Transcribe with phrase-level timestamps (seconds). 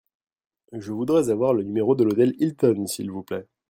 [0.73, 3.45] Je voudrais avoir le numéro de l'hôtel Hilton, s'il vous plait.